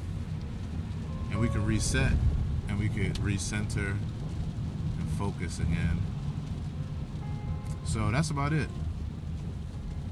and 1.30 1.40
we 1.40 1.48
can 1.48 1.64
reset 1.64 2.12
and 2.68 2.78
we 2.78 2.88
can 2.88 3.12
recenter 3.14 3.96
and 4.98 5.08
focus 5.18 5.58
again. 5.58 5.98
So 7.84 8.10
that's 8.10 8.30
about 8.30 8.52
it. 8.52 8.68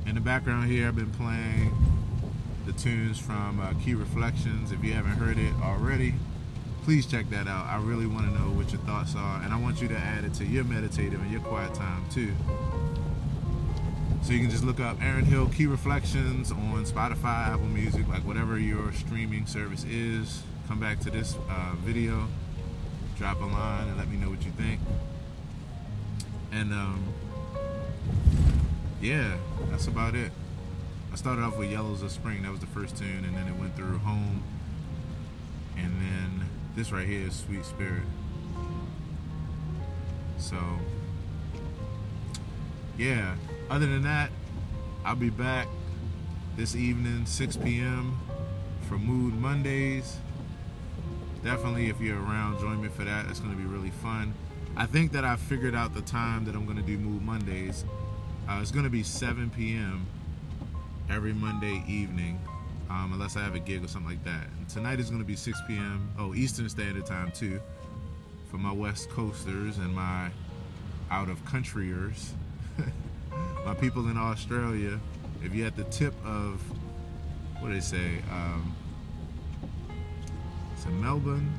In 0.07 0.15
the 0.15 0.21
background 0.21 0.71
here, 0.71 0.89
I've 0.89 0.97
been 0.97 1.11
playing 1.11 1.75
the 2.65 2.73
tunes 2.73 3.19
from 3.19 3.61
uh, 3.61 3.73
Key 3.85 3.95
Reflections. 3.95 4.73
If 4.73 4.83
you 4.83 4.93
haven't 4.93 5.13
heard 5.13 5.39
it 5.39 5.53
already, 5.63 6.15
please 6.85 7.07
check 7.07 7.29
that 7.31 7.49
out. 7.49 7.67
I 7.67 7.81
really 7.83 8.07
want 8.07 8.27
to 8.27 8.33
know 8.33 8.51
what 8.51 8.73
your 8.73 8.81
thoughts 8.83 9.15
are, 9.17 9.43
and 9.43 9.53
I 9.53 9.61
want 9.61 9.83
you 9.83 9.89
to 9.89 9.97
add 9.97 10.25
it 10.25 10.35
to 10.35 10.45
your 10.45 10.65
meditative 10.65 11.21
and 11.21 11.31
your 11.31 11.41
quiet 11.43 11.75
time 11.75 12.05
too. 12.11 12.33
So 14.23 14.33
you 14.33 14.41
can 14.41 14.51
just 14.51 14.65
look 14.65 14.81
up 14.81 15.01
Aaron 15.01 15.25
Hill 15.25 15.49
Key 15.49 15.67
Reflections 15.67 16.51
on 16.51 16.85
Spotify, 16.85 17.49
Apple 17.49 17.67
Music, 17.67 18.09
like 18.09 18.25
whatever 18.27 18.59
your 18.59 18.93
streaming 18.93 19.47
service 19.47 19.85
is. 19.85 20.43
Come 20.67 20.81
back 20.81 20.99
to 21.01 21.11
this 21.11 21.37
uh, 21.49 21.75
video, 21.85 22.27
drop 23.17 23.41
a 23.41 23.45
line, 23.45 23.89
and 23.89 23.97
let 23.97 24.09
me 24.09 24.17
know 24.17 24.29
what 24.29 24.45
you 24.45 24.51
think. 24.53 24.81
And 26.51 26.73
um, 26.73 27.05
yeah, 29.01 29.37
that's 29.71 29.87
about 29.87 30.15
it. 30.15 30.33
I 31.13 31.17
started 31.17 31.43
off 31.43 31.57
with 31.57 31.71
Yellows 31.71 32.03
of 32.03 32.11
Spring, 32.11 32.43
that 32.43 32.51
was 32.51 32.61
the 32.61 32.67
first 32.67 32.97
tune, 32.97 33.25
and 33.25 33.37
then 33.37 33.47
it 33.47 33.57
went 33.59 33.77
through 33.77 33.99
Home, 33.99 34.43
and 35.77 35.93
then 36.01 36.49
this 36.75 36.91
right 36.91 37.07
here 37.07 37.27
is 37.27 37.35
Sweet 37.37 37.65
Spirit. 37.65 38.03
So, 40.39 40.57
yeah, 42.99 43.37
other 43.69 43.87
than 43.87 44.03
that, 44.03 44.31
I'll 45.05 45.17
be 45.17 45.31
back 45.31 45.69
this 46.57 46.75
evening, 46.75 47.27
6 47.27 47.57
p.m. 47.59 48.19
for 48.89 48.95
Mood 48.99 49.35
Mondays. 49.35 50.17
Definitely, 51.45 51.89
if 51.89 52.01
you're 52.01 52.19
around, 52.19 52.59
join 52.59 52.81
me 52.81 52.89
for 52.89 53.05
that. 53.05 53.27
It's 53.27 53.39
going 53.39 53.55
to 53.55 53.57
be 53.57 53.67
really 53.69 53.91
fun. 53.91 54.35
I 54.77 54.87
think 54.87 55.13
that 55.13 55.25
I 55.25 55.37
figured 55.37 55.75
out 55.75 55.95
the 55.95 56.03
time 56.03 56.45
that 56.47 56.55
I'm 56.55 56.65
going 56.65 56.79
to 56.79 56.83
do 56.83 56.97
Mood 56.97 57.23
Mondays. 57.23 57.85
Uh, 58.49 58.59
it's 58.63 58.71
going 58.71 58.85
to 58.85 58.91
be 58.91 59.03
7 59.03 59.51
p.m. 59.51 60.07
every 61.11 61.33
Monday 61.35 61.85
evening, 61.87 62.41
um, 62.89 63.13
unless 63.13 63.37
I 63.37 63.43
have 63.43 63.55
a 63.55 63.61
gig 63.61 63.85
or 63.85 63.89
something 63.89 64.11
like 64.11 64.25
that. 64.25 64.47
And 64.59 64.69
tonight 64.69 65.01
is 65.01 65.11
going 65.11 65.21
to 65.21 65.27
be 65.27 65.37
6 65.37 65.59
p.m. 65.69 66.11
Oh, 66.19 66.35
Eastern 66.35 66.69
Standard 66.69 67.05
Time 67.05 67.31
too, 67.33 67.61
for 68.51 68.57
my 68.57 68.73
West 68.73 69.11
Coasters 69.11 69.77
and 69.79 69.95
my 69.95 70.31
out 71.11 71.29
of 71.29 71.45
countryers 71.45 72.33
my 73.65 73.75
people 73.75 74.09
in 74.09 74.17
Australia, 74.17 74.99
if 75.43 75.55
you're 75.55 75.67
at 75.67 75.77
the 75.77 75.85
tip 75.85 76.15
of 76.25 76.61
what 77.61 77.69
do 77.69 77.75
they 77.75 77.81
say? 77.81 78.19
Um, 78.31 78.75
it's 80.75 80.85
in 80.85 81.01
Melbourne. 81.01 81.53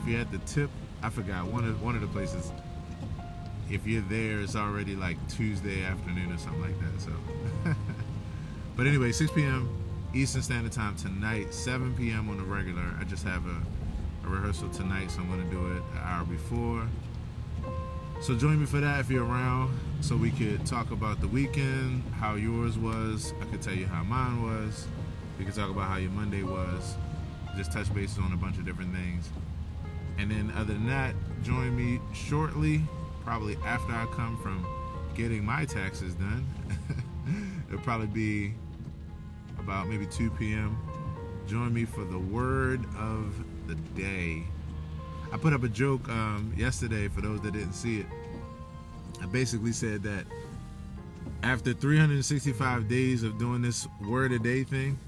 If 0.00 0.08
you're 0.08 0.20
at 0.20 0.30
the 0.30 0.38
tip, 0.38 0.70
I 1.02 1.10
forgot 1.10 1.46
one 1.46 1.64
of 1.64 1.82
one 1.82 1.94
of 1.94 2.00
the 2.00 2.06
places. 2.08 2.52
If 3.70 3.86
you're 3.86 4.02
there, 4.02 4.40
it's 4.40 4.56
already 4.56 4.96
like 4.96 5.16
Tuesday 5.28 5.84
afternoon 5.84 6.32
or 6.32 6.38
something 6.38 6.62
like 6.62 6.78
that. 6.80 7.00
So, 7.00 7.12
but 8.76 8.86
anyway, 8.86 9.12
6 9.12 9.30
p.m. 9.32 9.68
Eastern 10.12 10.42
Standard 10.42 10.72
Time 10.72 10.96
tonight, 10.96 11.54
7 11.54 11.94
p.m. 11.94 12.28
on 12.30 12.36
the 12.36 12.42
regular. 12.42 12.82
I 13.00 13.04
just 13.04 13.24
have 13.24 13.44
a, 13.46 14.26
a 14.26 14.28
rehearsal 14.28 14.68
tonight, 14.70 15.10
so 15.10 15.20
I'm 15.20 15.28
going 15.28 15.44
to 15.44 15.50
do 15.50 15.66
it 15.76 15.82
an 15.92 15.98
hour 16.02 16.24
before 16.24 16.86
So 18.20 18.36
join 18.36 18.60
me 18.60 18.66
for 18.66 18.80
that 18.80 19.00
if 19.00 19.10
you're 19.10 19.24
around, 19.24 19.78
so 20.00 20.16
we 20.16 20.30
could 20.30 20.64
talk 20.64 20.90
about 20.90 21.20
the 21.20 21.28
weekend, 21.28 22.02
how 22.14 22.34
yours 22.34 22.78
was. 22.78 23.34
I 23.40 23.44
could 23.44 23.60
tell 23.60 23.74
you 23.74 23.86
how 23.86 24.02
mine 24.02 24.42
was. 24.42 24.86
We 25.38 25.44
could 25.44 25.54
talk 25.54 25.70
about 25.70 25.88
how 25.88 25.96
your 25.96 26.10
Monday 26.10 26.42
was. 26.42 26.96
Just 27.56 27.72
touch 27.72 27.92
bases 27.94 28.18
on 28.18 28.32
a 28.32 28.36
bunch 28.36 28.58
of 28.58 28.64
different 28.64 28.94
things. 28.94 29.28
And 30.18 30.30
then 30.30 30.52
other 30.56 30.72
than 30.72 30.86
that, 30.86 31.14
join 31.42 31.76
me 31.76 32.00
shortly, 32.14 32.82
probably 33.24 33.56
after 33.64 33.92
I 33.92 34.06
come 34.06 34.38
from 34.42 34.66
getting 35.14 35.44
my 35.44 35.64
taxes 35.64 36.14
done. 36.14 36.46
It'll 37.68 37.80
probably 37.80 38.06
be 38.06 38.54
about 39.58 39.88
maybe 39.88 40.06
2 40.06 40.30
p.m. 40.30 40.78
Join 41.46 41.74
me 41.74 41.84
for 41.84 42.04
the 42.04 42.18
word 42.18 42.84
of 42.98 43.34
the 43.66 43.74
day. 44.00 44.44
I 45.32 45.36
put 45.36 45.52
up 45.52 45.62
a 45.62 45.68
joke 45.68 46.08
um, 46.08 46.52
yesterday 46.56 47.08
for 47.08 47.20
those 47.20 47.40
that 47.42 47.52
didn't 47.52 47.74
see 47.74 48.00
it. 48.00 48.06
I 49.22 49.26
basically 49.26 49.72
said 49.72 50.02
that 50.04 50.24
after 51.42 51.72
365 51.72 52.88
days 52.88 53.22
of 53.22 53.38
doing 53.38 53.62
this 53.62 53.86
word 54.06 54.32
a 54.32 54.38
day 54.38 54.64
thing, 54.64 54.98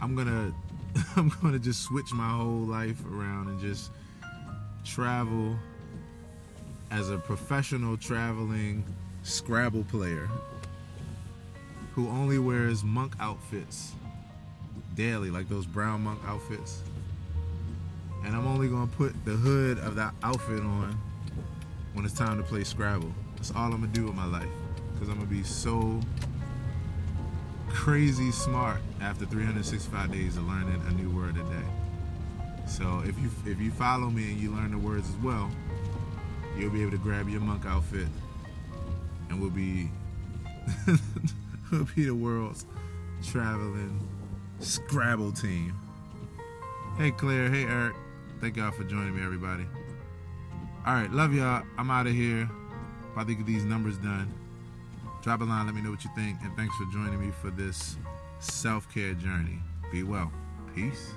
I'm 0.00 0.14
gonna 0.14 0.52
I'm 1.16 1.30
gonna 1.42 1.58
just 1.58 1.82
switch 1.82 2.12
my 2.12 2.28
whole 2.28 2.60
life 2.60 3.02
around 3.12 3.48
and 3.48 3.60
just 3.60 3.90
travel 4.84 5.56
as 6.90 7.10
a 7.10 7.18
professional 7.18 7.96
traveling 7.96 8.84
Scrabble 9.22 9.84
player 9.84 10.28
who 11.92 12.08
only 12.08 12.38
wears 12.38 12.82
monk 12.82 13.12
outfits 13.20 13.92
daily, 14.94 15.30
like 15.30 15.48
those 15.48 15.66
brown 15.66 16.02
monk 16.02 16.20
outfits. 16.26 16.82
And 18.24 18.34
I'm 18.34 18.46
only 18.46 18.68
gonna 18.68 18.86
put 18.86 19.12
the 19.24 19.32
hood 19.32 19.78
of 19.78 19.94
that 19.96 20.14
outfit 20.22 20.60
on 20.60 20.98
when 21.92 22.04
it's 22.04 22.14
time 22.14 22.36
to 22.38 22.42
play 22.42 22.64
Scrabble. 22.64 23.12
That's 23.36 23.50
all 23.52 23.72
I'm 23.72 23.80
gonna 23.80 23.88
do 23.88 24.06
with 24.06 24.14
my 24.14 24.26
life. 24.26 24.48
Because 24.92 25.08
I'm 25.08 25.16
gonna 25.16 25.26
be 25.26 25.42
so 25.42 26.00
crazy 27.68 28.30
smart 28.30 28.78
after 29.00 29.24
365 29.24 30.12
days 30.12 30.36
of 30.36 30.46
learning 30.46 30.82
a 30.88 30.92
new 30.92 31.10
word 31.10 31.36
a 31.36 31.42
day. 31.42 32.66
So 32.66 33.02
if 33.04 33.18
you 33.18 33.30
if 33.46 33.60
you 33.60 33.70
follow 33.70 34.10
me 34.10 34.30
and 34.32 34.40
you 34.40 34.50
learn 34.50 34.70
the 34.72 34.78
words 34.78 35.08
as 35.08 35.16
well, 35.16 35.50
you'll 36.56 36.70
be 36.70 36.82
able 36.82 36.92
to 36.92 36.98
grab 36.98 37.28
your 37.28 37.40
monk 37.40 37.64
outfit 37.66 38.08
and 39.28 39.40
we'll 39.40 39.50
be 39.50 39.88
we'll 41.72 41.88
be 41.96 42.04
the 42.04 42.14
world's 42.14 42.66
traveling 43.24 44.06
Scrabble 44.60 45.32
team. 45.32 45.74
Hey 46.98 47.10
Claire, 47.12 47.48
hey 47.48 47.64
Eric. 47.64 47.96
Thank 48.40 48.56
y'all 48.56 48.70
for 48.70 48.84
joining 48.84 49.16
me, 49.16 49.22
everybody. 49.24 49.66
Alright, 50.86 51.10
love 51.12 51.34
y'all. 51.34 51.62
I'm 51.76 51.90
out 51.90 52.06
of 52.06 52.14
here. 52.14 52.48
About 53.12 53.26
to 53.26 53.34
get 53.34 53.44
these 53.44 53.64
numbers 53.64 53.98
done. 53.98 54.32
Drop 55.22 55.42
a 55.42 55.44
line, 55.44 55.66
let 55.66 55.74
me 55.74 55.82
know 55.82 55.90
what 55.90 56.04
you 56.04 56.10
think, 56.16 56.38
and 56.42 56.56
thanks 56.56 56.74
for 56.76 56.86
joining 56.90 57.20
me 57.20 57.30
for 57.42 57.50
this 57.50 57.98
self 58.38 58.92
care 58.92 59.12
journey. 59.12 59.58
Be 59.92 60.02
well. 60.04 60.32
Peace. 60.74 61.12